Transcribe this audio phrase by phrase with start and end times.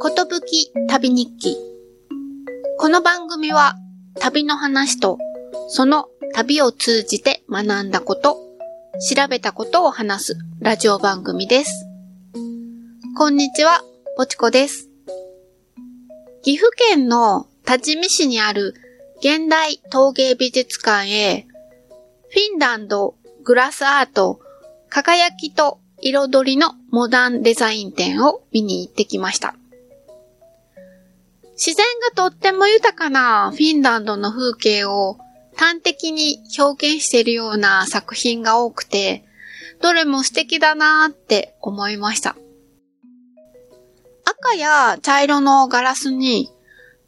[0.00, 1.56] ことぶき旅日記。
[2.78, 3.74] この番組は
[4.20, 5.18] 旅の話と
[5.68, 8.36] その旅を通じて学んだこと、
[9.10, 11.84] 調べたことを話すラジオ番組です。
[13.16, 13.82] こんにちは、
[14.16, 14.88] ぽちこです。
[16.42, 18.74] 岐阜県の多治見市にある
[19.18, 21.48] 現代陶芸美術館へ
[22.30, 24.38] フィンランドグラスアート
[24.90, 29.56] 輝きと彩りのモダンデザイン展を見に行ってきました。
[31.58, 35.18] 自然がとっても豊かなフィンランドの風景を
[35.56, 39.24] 端的に表現しているような作品が多くて、
[39.82, 42.36] どれも素敵だなーって思いました。
[44.24, 46.48] 赤や茶色のガラスに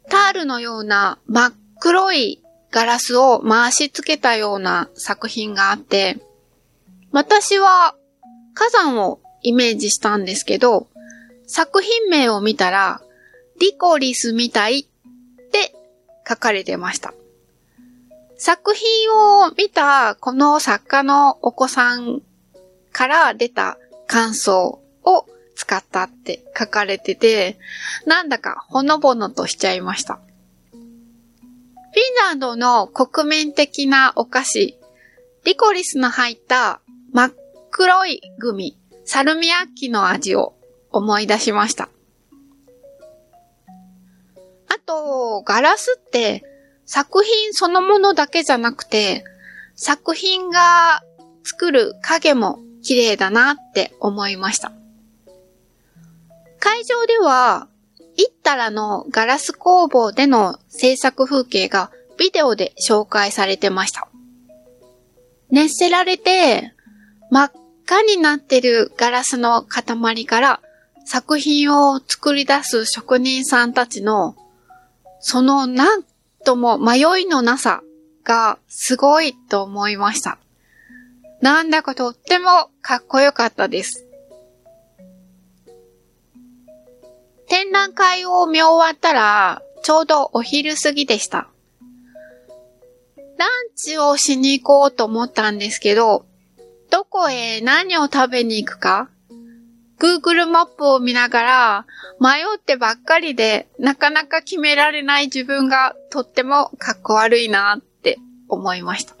[0.09, 6.17] タールのような真っ黒いガラスを回し付けたような作品があって、
[7.13, 7.95] 私は
[8.53, 10.89] 火山をイメージしたんですけど、
[11.47, 13.01] 作品名を見たら、
[13.61, 14.83] リコリスみたいっ
[15.51, 15.75] て
[16.27, 17.13] 書かれてました。
[18.35, 22.23] 作品を見たこの作家のお子さん
[22.91, 27.59] から出た感想を使ったって書かれてて、
[28.07, 30.15] なんだかほのぼのとしちゃいました。
[30.15, 30.81] フィン
[32.17, 34.79] ランドの国民的なお菓子、
[35.45, 36.81] リコリスの入った
[37.13, 37.33] 真っ
[37.69, 40.55] 黒いグミ、サルミアッキの味を
[40.89, 41.89] 思い出しました。
[44.73, 46.45] あと、ガラスって
[46.85, 49.25] 作品そのものだけじゃなくて、
[49.75, 51.03] 作品が
[51.43, 54.71] 作る影も綺麗だなって思いました。
[56.59, 57.67] 会場では、
[58.15, 64.07] イッタラのガラス工房での制作風景がビデオで紹介されてました。
[65.49, 66.73] 熱せられて
[67.29, 67.51] 真っ
[67.85, 70.61] 赤になってるガラスの塊から
[71.03, 74.37] 作品を作り出す職人さんたちの
[75.21, 76.03] そのなん
[76.43, 77.81] とも迷いのなさ
[78.23, 80.39] がすごいと思いました。
[81.41, 84.05] なんだかとってもかっこよかったです。
[87.47, 91.47] 展覧会を見終わったら、ちょうどお昼過ぎでした。
[93.37, 96.25] ランチをしに行こうと思ったんですけど、
[96.89, 99.09] どこへ何を食べに行くか
[100.01, 101.85] Google マップを見ながら
[102.19, 108.17] 迷ってばっかりでなかなか決められない自分がとってもかっこ悪いなって
[108.49, 109.15] 思いました。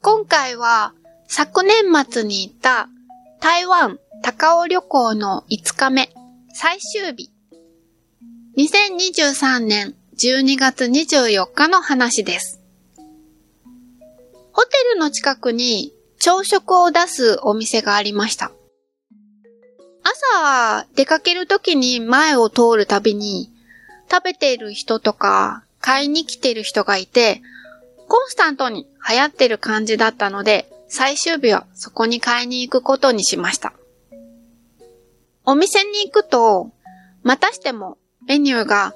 [0.00, 0.94] 今回は
[1.26, 1.74] 昨年
[2.10, 2.88] 末に行った
[3.40, 6.08] 台湾高尾旅行の5日目
[6.54, 7.30] 最終日
[8.56, 12.62] 2023年12月24日の話です。
[14.50, 18.50] ホテルの近くに朝食を出すお店がありました。
[20.34, 23.52] 朝出かけるときに前を通るたびに
[24.10, 27.42] 食べている人とか買いに来ている人がいて
[28.08, 33.74] コンスタントに流行ってる感じだったので最終日はそこに買いに行くことにしました。
[35.44, 36.70] お店に行くと
[37.22, 38.94] またしてもメニューが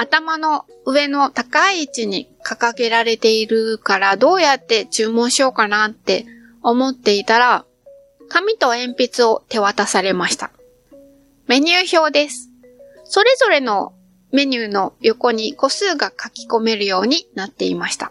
[0.00, 6.24] 頭の上の高い位置に掲げられているからどうやって注文しようかなって
[6.62, 7.66] 思っていたら、
[8.30, 10.52] 紙と鉛筆を手渡されました。
[11.48, 12.48] メニュー表です。
[13.04, 13.92] それぞれの
[14.32, 18.10] メニューの横に個数が書き込めるようになっていました。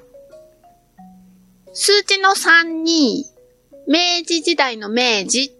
[1.74, 3.26] 数字の3に、
[3.88, 5.58] 明治時代の明治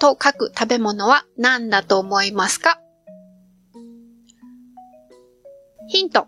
[0.00, 2.80] と書く食べ物は何だと思いますか？
[5.90, 6.26] ヒント。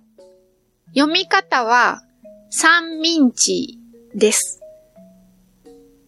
[0.95, 2.03] 読み方は、
[2.49, 3.79] 三民地
[4.15, 4.63] です。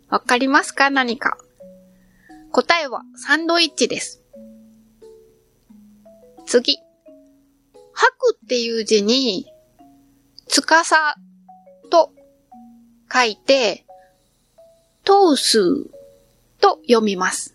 [0.08, 0.88] わかりますか？
[0.88, 1.36] 何か。
[2.50, 4.22] 答えはサンドイッチです。
[6.46, 6.78] 次。
[7.92, 9.46] 吐くっていう字に、
[10.46, 11.14] つかさ
[11.90, 12.10] と
[13.12, 13.84] 書いて、
[15.04, 15.90] トース
[16.58, 17.54] と読みます。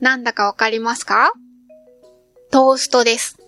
[0.00, 1.32] なんだかわかりますか？
[2.50, 3.38] トーストです。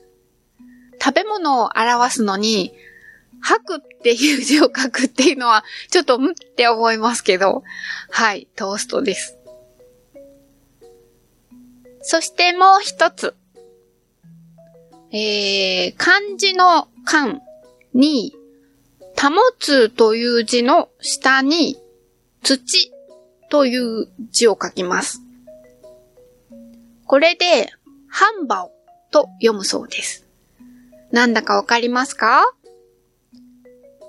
[1.07, 2.73] 食べ物を表すのに、
[3.41, 7.63] 吐くっていう字を書くっていうのは、ちょっとむって思いますけど、
[8.11, 9.39] はい、トーストです。
[12.03, 13.37] そしてもう一つ。
[15.13, 17.41] えー、漢字の漢
[17.95, 18.35] に、
[19.17, 19.31] 保
[19.61, 21.79] つという字の下に、
[22.43, 22.93] 土
[23.49, 25.23] という字を書きます。
[27.07, 27.71] これで、
[28.09, 28.73] ハンバオ
[29.13, 30.26] と読むそうです。
[31.13, 32.43] なんだかわかりますか？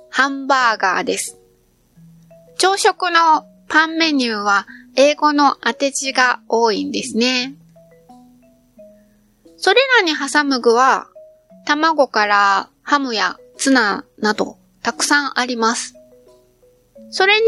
[0.09, 1.37] ハンバーガーです。
[2.57, 4.65] 朝食のパンメニューは
[4.95, 7.53] 英語の当て字が多いんですね。
[9.57, 11.07] それらに挟む具は、
[11.65, 15.93] 卵からハムやツナなどたくさんあります。
[17.11, 17.47] それに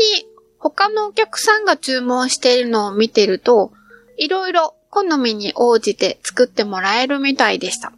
[0.60, 3.72] 他のお客さんが注文しているのを見てると、
[4.18, 7.94] いろいろ好みに応じて作ってもらえるみたいでした。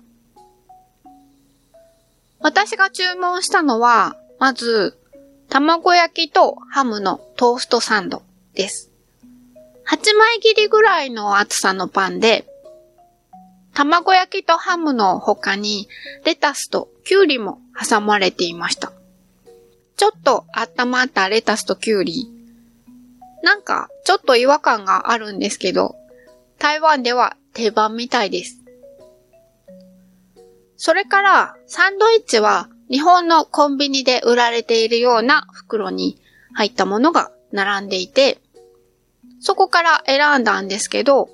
[2.41, 4.97] 私が注文したのは、まず、
[5.49, 8.23] 卵焼きとハムのトーストサンド
[8.53, 8.89] です。
[9.87, 12.47] 8枚切りぐらいの厚さのパンで、
[13.73, 15.87] 卵焼きとハムの他に
[16.25, 18.91] レタスとキュウリも挟まれていました。
[19.97, 22.27] ちょっと温まったレタスとキュウリ。
[23.43, 25.95] なんかちょっと違和感があるんですけど、
[26.57, 28.60] 台湾では定番みたいです。
[30.83, 36.19] それからサンドイッチは日本のコンビニで売られているような袋に
[36.55, 38.39] 入ったものが並んでいて、
[39.39, 41.29] そこから選んだんですけど、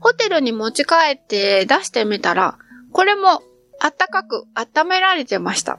[0.00, 2.58] ホテルに持ち帰って出してみたら、
[2.92, 3.42] これも
[3.80, 5.78] あったかく温められてました。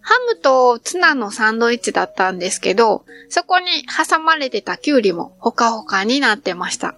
[0.00, 6.96] ハムとツナのサンドイッチだったんですけど、そこに挟まれてたキュウリもほかほかになってました。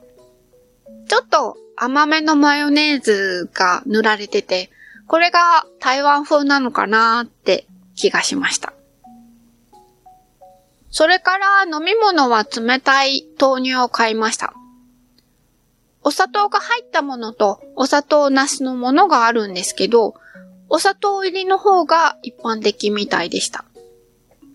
[1.11, 4.71] ちょっと甘めのマヨネーズが塗られてて、
[5.07, 8.73] これが台湾風なのかなって気がしました。
[10.91, 14.53] それから飲み物は冷たい豆乳を買いました。
[16.05, 20.15] お砂糖が入ったものとお砂糖なしのものがあるんですけど、
[20.69, 23.65] お砂糖入りの方が一般的みたいでした。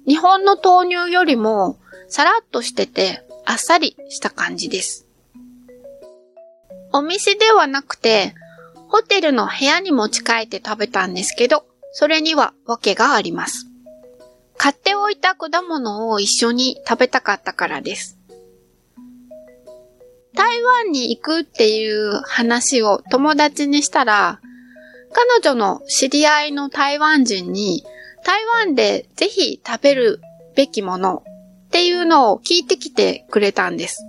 [0.06, 5.07] 日本の豆乳よりもさらっとしててあっさりした感じです。
[6.94, 8.34] お店ではなくて、
[8.90, 13.68] ホテルの部屋に持ち帰って食べたんですけど、それには訳があります。
[14.58, 18.18] 買っておいた果物を一緒に食べたかったからです。
[20.34, 24.40] 台湾に行くっていう話を友達にしたら、
[25.12, 27.84] 彼女の知り合いの台湾人に
[28.24, 30.22] 台湾でぜひ食べる
[30.56, 31.24] べきもの
[31.68, 34.04] っていうのを聞いてきてくれたんです。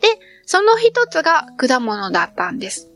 [0.00, 0.08] で、
[0.46, 2.88] その一つが果物だったんです。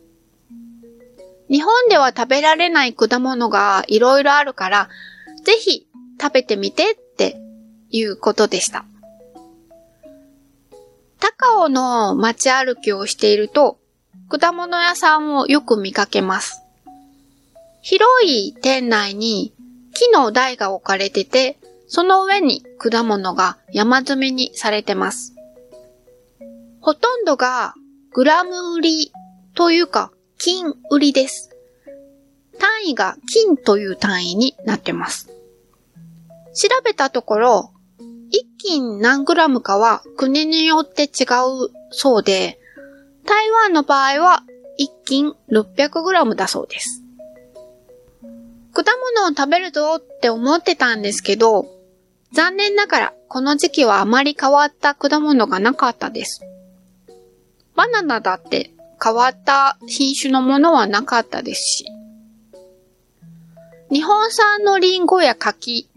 [1.50, 4.88] 日本では食べられない果物がいろいろあるから、
[5.44, 5.88] ぜひ
[6.20, 7.40] 食べてみてって
[7.90, 8.84] いうことでした。
[11.18, 13.78] 高尾の街歩きをしていると、
[14.28, 16.62] 果物屋さんをよく見かけます。
[17.82, 19.52] 広い店内に
[19.92, 21.58] 木の台が置かれてて、
[21.88, 25.34] その上に果物が山積みにされてます。
[26.80, 27.74] ほとんどが
[28.12, 29.12] グラム売り
[29.54, 31.50] というか金売りです。
[32.58, 35.28] 単位が金という単位になってます。
[36.54, 37.72] 調べたところ、
[38.30, 41.24] 一斤何グラムかは国によって違
[41.66, 42.58] うそうで、
[43.24, 44.42] 台湾の場合は
[44.76, 47.02] 一斤600グラムだそうです。
[48.72, 48.84] 果
[49.16, 51.66] 物を食べるぞって思ってたんですけど、
[52.32, 56.42] 残念ながらこの時期はあまり変わった果物がなかったです。
[57.80, 61.86] バナナだって変わった品種のものはなかったですし。
[63.90, 65.88] 日本産のリンゴや柿、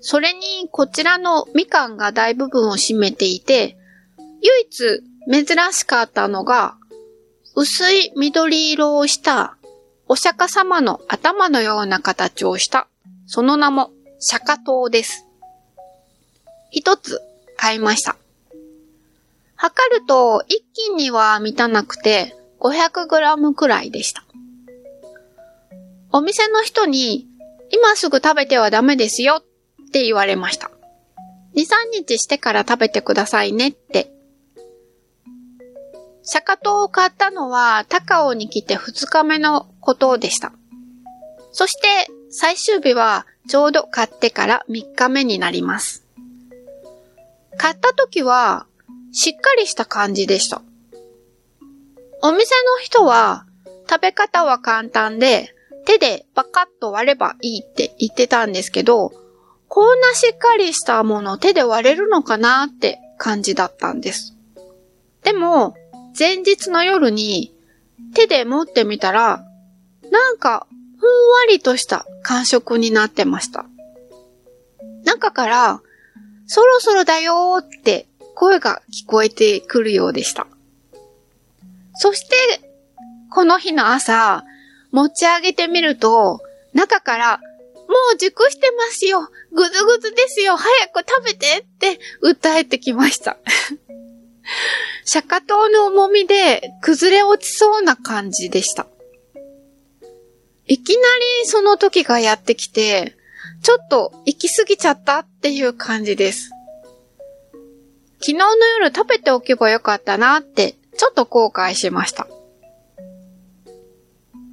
[0.00, 3.76] それにこちらのみかんが大部分を占めていて、
[4.40, 6.76] 唯一珍しかったのが、
[7.56, 9.56] 薄い緑色をした
[10.06, 12.86] お釈迦様の頭のような形をした、
[13.26, 13.90] その名も
[14.20, 15.26] 釈迦糖です。
[16.70, 17.20] 一つ
[17.56, 18.14] 買いました。
[19.56, 24.24] 測ると一斤には満たなくて 500g くらいでした。
[26.12, 27.26] お店の人に
[27.70, 30.70] 今すぐ食べてはダメですよって言われました。
[31.54, 34.12] 2、3日してから食べてくださいねって。
[36.22, 40.52] シャカトを買ったのは高尾に来て2日目のことでした。
[41.52, 41.86] そして
[42.30, 46.04] 最終日はちょうど買ってから3日目になります。
[47.56, 48.66] 買った時は
[49.12, 50.62] しっかりした感じでした。
[52.22, 53.46] お店の人は
[53.88, 59.12] 食べ方は簡単で手でパカッと割ればいいって言ってたんですけど、
[59.68, 64.36] こんなしっかりしたもの手で割れるのかなって感じだったんです。
[65.22, 65.74] でも、
[66.18, 67.54] 前日の夜に
[68.14, 69.44] 手で持ってみたら、
[70.10, 70.66] なんか
[70.98, 73.66] ふんわりとした感触になってました。
[75.04, 75.82] 中から、
[76.46, 80.46] そろそろだよーって声が聞こえてくるようでした。
[81.94, 82.36] そして、
[83.32, 84.44] この日の朝、
[84.92, 86.40] 持ち上げてみると、
[86.74, 87.40] 中から、
[87.88, 93.38] もう熟してますよぐずぐずですよ早く食べてって訴えてきました。
[95.04, 98.86] 釈迦島の重みで崩れ落ちそうな感じでした。
[100.66, 101.02] いきな
[101.42, 103.16] りその時がやってきて、
[103.62, 106.50] ちょっと行き過ぎちゃったっていう感じです。
[108.26, 112.26] 昨日の夜食べておけばよかったなってちょっと後悔しました。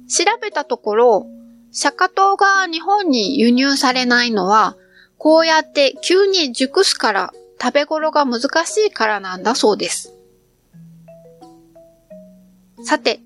[0.06, 1.26] 調べたところ、
[1.72, 4.76] 釈迦島が日本に輸入されないのは、
[5.18, 10.14] こうやって急に熟すから食べ頃が難しいからなんだそうです。
[12.84, 13.22] さて、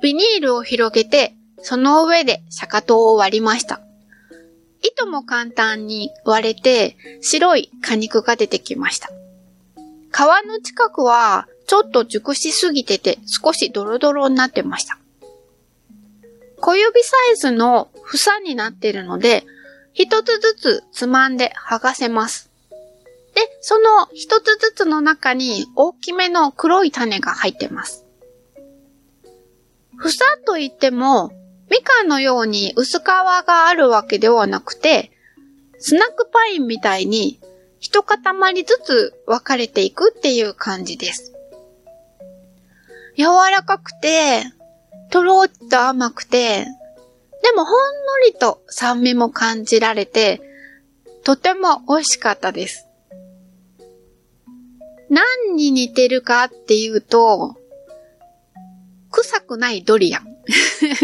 [0.00, 3.80] ビニールを広げて、その上で釈迦糖を割りました。
[4.80, 9.10] いとも簡単に割れて白い果肉が出てきました。
[10.12, 14.98] 皮の近くはちょっと熟しすぎてて少しドロドロになってました。
[16.60, 19.44] 小指サイズの房になっているので、
[19.94, 22.50] 一つずつつまんで剥がせます。
[23.34, 28.04] で、その一つずつの中に大きめの黒い種が入ってます。
[29.96, 30.10] 房
[30.46, 31.32] といっても、
[31.70, 35.10] みかんのように薄皮があるわけではなくて、
[35.78, 37.40] スナックパインみたいに
[37.82, 41.32] 一塊ずつ分かれていくっていう感じです。
[43.16, 44.44] 柔らかくて、
[45.10, 46.64] とろっと甘くて、
[47.42, 50.40] でもほんのりと酸味も感じられて、
[51.24, 52.86] とても美味しかったです。
[55.10, 57.56] 何に似てるかっていうと、
[59.10, 60.26] 臭くないドリアン。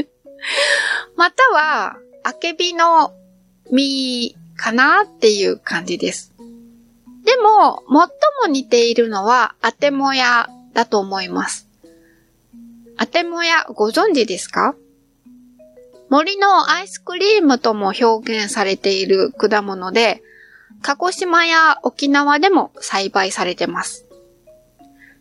[1.17, 3.13] または、あけびの
[3.73, 6.38] 実かなっていう感じです。
[7.39, 11.69] でも、最も似ているのは、あてもやだと思います。
[12.97, 14.75] あてもやご存知ですか？
[16.09, 20.21] 森のアイスクリームとも表現されている果物で、
[20.83, 24.05] 鹿児島や沖縄でも栽培されてます。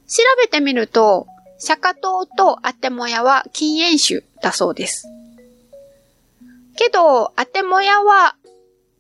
[0.07, 1.27] 調べてみると、
[1.59, 5.07] 釈迦糖とあてもやは禁煙種だそうです。
[6.77, 8.36] けど、あてもやは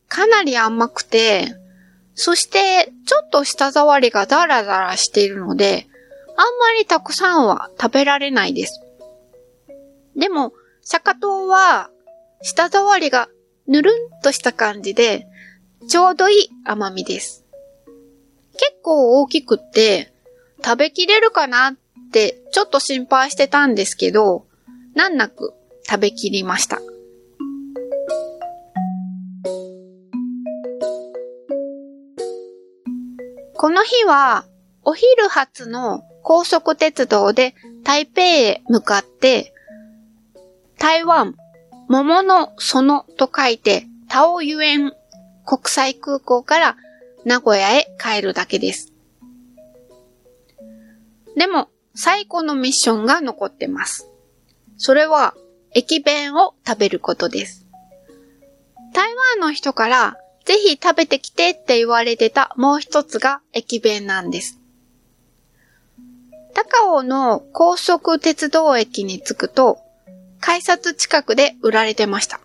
[0.07, 1.55] かなり甘くて、
[2.19, 5.87] そしてちょっと舌触りがザラザラしているので、
[6.35, 8.81] あんまりたくさんは食べられないです。
[10.15, 10.51] でも、
[10.83, 11.91] 釈迦糖は、
[12.41, 13.29] 舌触りが
[13.67, 15.27] ぬるんとした感じで、
[15.87, 17.45] ちょうどいい甘みです。
[18.53, 20.11] 結構大きくって、
[20.65, 21.75] 食べきれるかなっ
[22.11, 24.47] てちょっと心配してたんですけど、
[24.95, 25.53] 難なく
[25.87, 26.81] 食べきりました。
[33.57, 34.45] この日は、
[34.83, 39.51] お昼発の高速鉄道で台北へ向かって、
[40.77, 41.35] 台湾、
[41.87, 44.93] 桃の園と書いて、タオユエン
[45.43, 46.77] 国際空港から
[47.25, 48.93] 名古屋へ帰るだけです。
[51.35, 54.07] でも、最後のミッションが残ってます。
[54.77, 55.33] それは、
[55.73, 57.65] 駅弁を食べることです。
[58.93, 64.61] 台湾の人から、ぜひ食べてきてって言われてたもう一つが駅弁なんです。
[66.53, 69.79] 高尾の高速鉄道駅に着くと、
[70.39, 72.39] 改札近くで売られてました。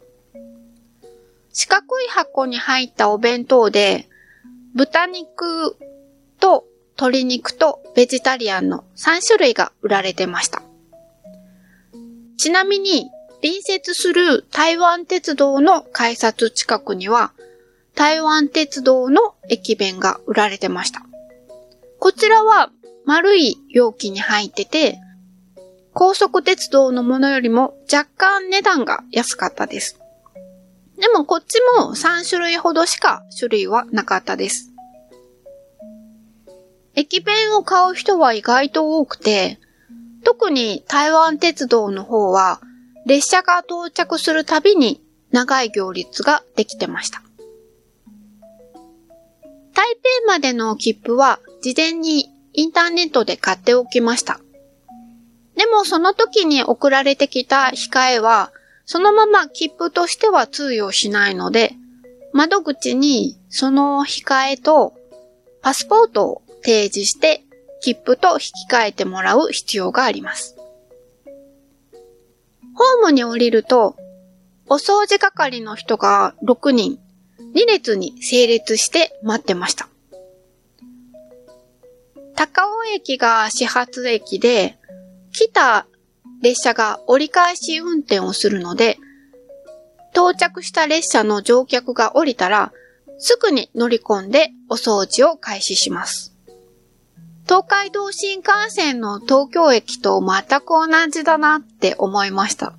[1.53, 4.09] 四角い箱に入ったお弁当で、
[4.75, 5.77] 豚肉
[6.41, 6.65] と
[6.97, 10.61] 鶏肉とベジタリアンの3種類が売られてました。
[12.37, 17.33] ちなみに、隣接する台湾鉄道の改札近くには、
[17.95, 21.03] 台湾鉄道の駅弁が売られてました。
[21.99, 22.71] こちらは
[23.05, 24.99] 丸い容器に入ってて、
[25.93, 29.99] 高速鉄道のものよりも若干値段が安かったです。
[30.99, 34.71] でもこっちも3種類ほどしか種類はなかったです。
[36.95, 39.59] 駅弁を買う人は意外と多くて、
[40.25, 42.61] 特に台湾鉄道の方は
[43.07, 47.23] 列車が到着するたびに長い行列ができてました。
[49.75, 54.41] 台北までの切符は事前にインターネットで買っておきました。
[55.57, 58.53] でもその時に送られてきた控えは、
[58.85, 61.75] そのまま切符としては通用しないので、
[62.33, 64.95] 窓口にその控えと
[65.61, 67.45] パスポートを提示して
[67.81, 70.57] 切符と引き換えてもらう必要があります。
[72.75, 73.97] ホームに降りると、
[74.67, 76.99] お掃除係の人が6人、
[77.55, 79.89] 2列に整列して待ってました。
[82.35, 84.79] 高尾駅が始発駅で、
[85.33, 85.87] 来た
[86.43, 88.99] 列車が折り返し運転をするので、
[90.13, 92.73] 到着した列車の乗客が降りたら、
[93.19, 96.33] すぐに乗り込んでお掃除を開始します。
[97.45, 102.75] 東海道新幹線の東京駅と全く同じだなって思いました。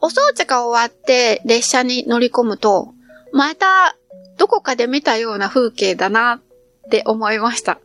[0.00, 2.94] お掃除が終わって列車に乗り込むと、
[3.32, 3.96] また
[4.38, 6.40] どこかで見たような風景だな
[6.86, 7.78] って思いました。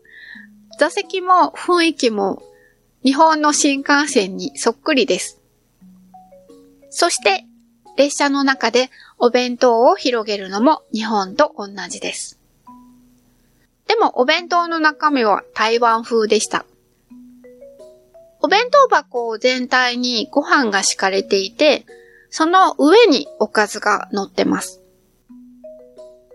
[0.79, 2.41] 座席も雰囲気も
[3.03, 5.39] 日本の新幹線にそっくりです。
[6.89, 7.45] そして、
[7.98, 12.39] 列車の中でお弁当を広げるのも日本と同じです。
[13.88, 16.65] でもお弁当の中身は台湾風でした。
[18.41, 21.86] お弁当箱全体にご飯が敷かれていて、
[22.37, 24.81] その上におかずが乗ってます。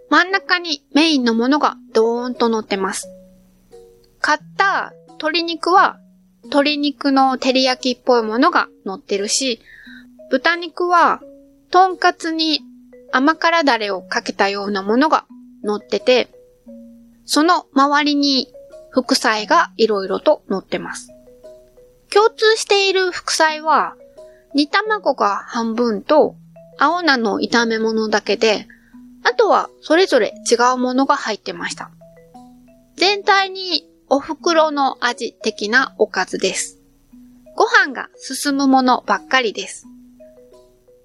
[0.09, 3.07] 真ん中にメインのものがドーンと乗ってます。
[4.19, 5.99] 買った鶏肉は
[6.45, 9.61] 鶏肉の照り焼きっぽいものが乗ってるし、
[10.30, 11.21] 豚肉は
[11.71, 12.62] とんかつに
[13.12, 15.26] 甘辛だれをかけたようなものが
[15.62, 16.30] 乗ってて、
[17.26, 18.49] その周りに
[18.90, 21.11] 副菜がいろいろと乗ってます。
[22.11, 23.97] 共通している副菜は、
[24.54, 26.37] 煮卵が半分と
[26.78, 28.66] 青菜の炒め物だけで、
[29.23, 31.90] あとはそれぞれ違うものが入ってました。
[32.97, 36.78] 全体にお袋の味的なおかずです。
[37.57, 39.87] ご飯が進むものばっかりです。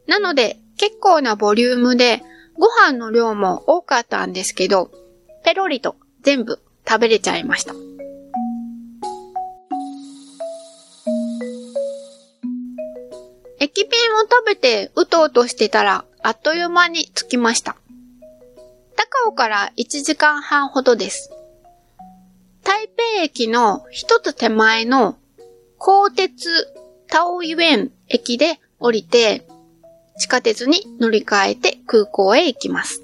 [0.07, 2.21] なので結構なボリュームで
[2.57, 4.91] ご飯の量も多かったんですけど、
[5.43, 7.73] ペロリと全部食べれちゃいました。
[13.65, 17.75] 駅弁を食べてうとうとしてたらあっという間に着きました。
[18.95, 21.31] 高尾から1時間半ほどです。
[22.63, 25.17] 台北駅の一つ手前の
[25.79, 26.67] 高鉄
[27.07, 29.47] タオユエン駅で降りて、
[30.19, 33.01] 地下鉄に乗り換えて空港へ行きます。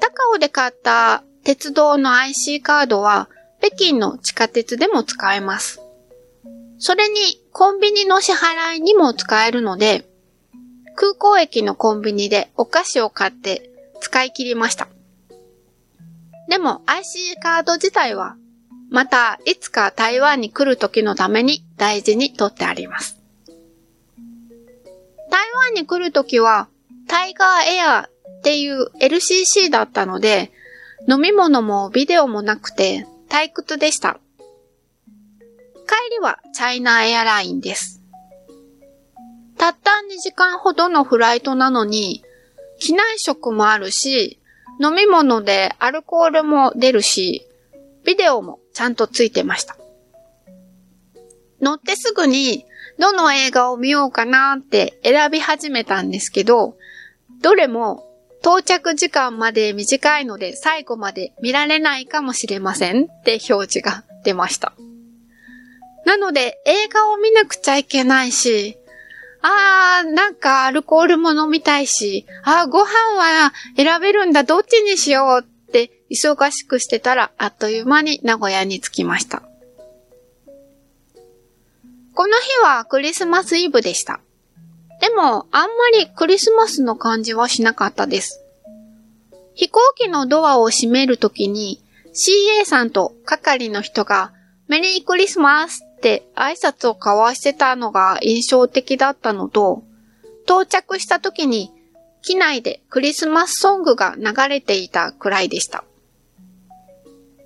[0.00, 3.28] 高尾で買った鉄道の IC カードは
[3.60, 5.81] 北京の地下鉄でも使えます。
[6.84, 7.14] それに
[7.52, 10.04] コンビニの支払いにも使えるので、
[10.96, 14.88] 空港駅のコンビニでお菓子を買って使い切りました。
[16.48, 18.34] でも IC カード自体は、
[18.90, 23.22] またいつか台湾に来る時のために大事に取ってあります。
[25.30, 26.66] 台湾に来る時は、
[27.06, 28.08] タイガーエア
[28.40, 30.50] っていう LCC だったので、
[31.08, 34.18] 飲み物もビデオもなくて退屈でした。
[35.92, 38.00] 帰りはチャイナエアラインです。
[39.58, 42.24] たった2時間ほどのフライトなのに、
[42.78, 44.40] 機内食もあるし、
[44.80, 47.46] 飲み物でアルコールも出るし、
[48.04, 49.76] ビデオもちゃんとついてました。
[51.60, 52.64] 乗ってすぐに
[52.98, 56.78] どの映画を見ようかなって選び始めたんですけど、
[57.42, 58.08] どれも
[58.40, 64.72] 到着時間まで短いので最後まで見られないかもしれませんって表示が出ました。
[66.04, 68.76] なので映画を見なくちゃいけないし、
[69.42, 79.42] あー、なんかアルコールも飲みたいし、あー、ご飯は選べるんだ、どっちにしようって忙しくしてたら、あっという間に名古屋に着きました。
[82.14, 84.20] この日はクリスマスイブでした。
[85.00, 88.40] でも、あんまりクリスマスの感じはしなかったです。
[89.54, 91.82] 飛行機のドアを閉めるときに
[92.14, 94.32] CA さんと係の人が
[94.68, 99.84] メリークリスマスって挨拶を交わしてたのが印象的だったのと、
[100.44, 101.70] 到着した時に
[102.22, 105.84] 機内でクリスマスソングが流れていたくらいでした。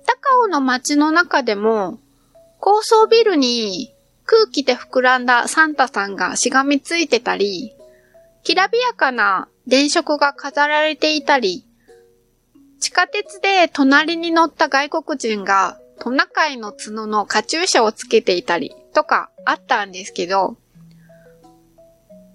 [0.07, 1.99] 高尾の街の中でも
[2.59, 3.93] 高層ビルに
[4.25, 7.75] 空気で膨らんだサンタさんがしがみついてたり、
[8.43, 11.63] きらびやかな電飾が飾られていたり、
[12.79, 20.57] 地下鉄で隣に乗った外国人がトナカイの角のカチューシャをつけていたりとかあったんですけど、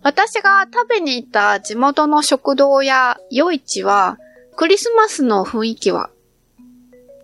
[0.03, 4.18] 私が食べに行った地元の食堂や夜市は
[4.57, 6.11] クリスマスの雰囲気は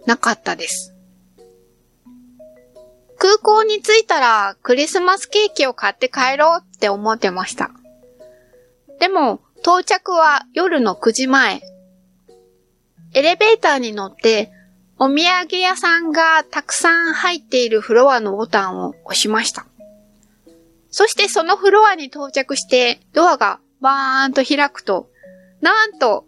[0.06, 0.94] なかったです。
[3.18, 7.72] 空港に着いたらクリスマスケーキを買って帰ろうって思ってました。
[9.00, 11.60] でも到着は夜の9時前。
[13.14, 14.52] エレベーターに乗って
[15.00, 19.64] お土産屋さんがたくさん入っているフロアのボタンを押しました。
[20.90, 25.08] そしてそのフロアに到着してドアがバーンと開くと、
[25.60, 26.24] なんと、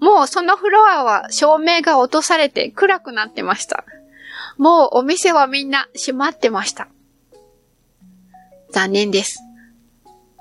[0.00, 3.84] もうそのフロアは照明が落とされて暗くなってました。
[4.58, 6.88] もうお店はみんな閉まってました。
[8.70, 9.40] 残念です。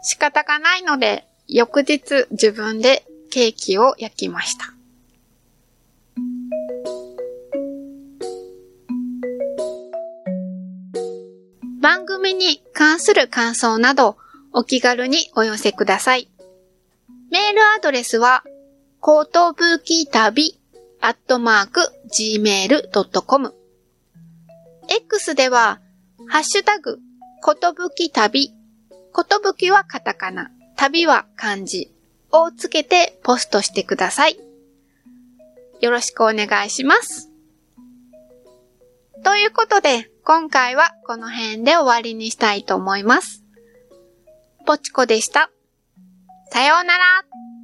[0.01, 4.73] 仕方がないので、翌日自分でケーキを焼きました。
[12.33, 14.17] に関する感想など
[14.53, 16.29] お気軽にお寄せください。
[17.31, 18.43] メールアドレスは、
[18.99, 20.59] コートブーキー旅
[20.99, 21.79] アットマーク
[22.11, 23.53] gmail.com
[24.89, 25.79] X では、
[26.27, 26.99] ハッシュタグ、
[27.41, 28.51] ことぶき旅、
[29.13, 31.91] ことぶきはカタカナ、旅は漢字
[32.31, 34.39] をつけてポストしてください。
[35.79, 37.28] よろしくお願いします。
[39.23, 43.43] ということで、今回はこの辺で終わりにしたいと思います。
[44.65, 45.49] ぽちこでした。
[46.51, 47.58] さようなら。